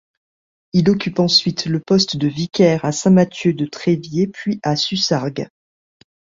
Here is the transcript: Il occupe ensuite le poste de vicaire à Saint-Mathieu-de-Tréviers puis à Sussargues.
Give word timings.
Il 0.73 0.89
occupe 0.89 1.19
ensuite 1.19 1.67
le 1.67 1.79
poste 1.79 2.17
de 2.17 2.27
vicaire 2.27 2.85
à 2.85 2.91
Saint-Mathieu-de-Tréviers 2.91 4.25
puis 4.25 4.59
à 4.63 4.75
Sussargues. 4.75 5.47